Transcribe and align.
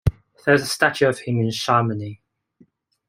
There 0.43 0.55
is 0.55 0.63
a 0.63 0.65
statue 0.65 1.05
of 1.05 1.19
him 1.19 1.39
in 1.39 1.51
Chamonix. 1.51 2.19